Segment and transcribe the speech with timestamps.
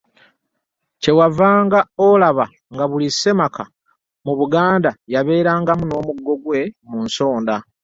[1.01, 3.63] Kye wavanga olaba nga buli ssemaka
[4.25, 7.55] mu Buganda yabeerangamu n’omuggo gwe mu nsonda.